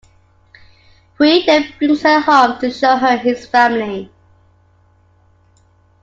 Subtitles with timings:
[1.19, 4.09] Hui then brings her home to show her his family.